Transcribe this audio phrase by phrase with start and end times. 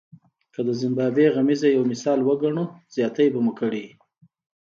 [0.53, 2.63] که د زیمبابوې غمیزه یو مثال وګڼو
[2.95, 3.93] زیاتی به مو کړی وي.